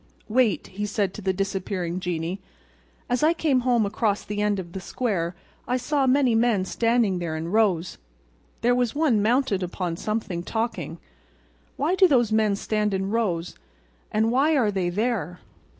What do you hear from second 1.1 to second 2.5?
to the disappearing genie.